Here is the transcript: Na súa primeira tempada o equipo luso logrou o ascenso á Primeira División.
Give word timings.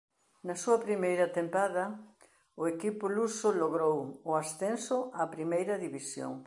Na 0.47 0.55
súa 0.63 0.81
primeira 0.87 1.31
tempada 1.37 1.85
o 2.61 2.63
equipo 2.73 3.05
luso 3.17 3.47
logrou 3.61 3.97
o 4.29 4.31
ascenso 4.43 4.97
á 5.19 5.21
Primeira 5.35 5.75
División. 5.85 6.33